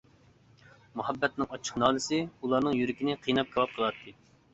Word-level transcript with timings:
مۇھەببەتنىڭ 1.01 1.51
ئاچچىق 1.57 1.77
نالىسى، 1.83 2.21
ئۇلارنىڭ 2.45 2.79
يۈرىكىنى 2.79 3.17
قىيناپ 3.27 3.53
كاۋاپ 3.53 3.77
قىلاتتى. 3.77 4.15